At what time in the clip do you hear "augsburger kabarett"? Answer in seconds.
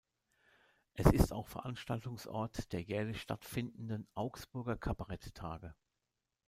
4.15-5.35